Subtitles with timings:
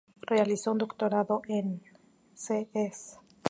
[0.23, 1.79] Realizó un Doctorado en
[2.33, 3.19] Cs.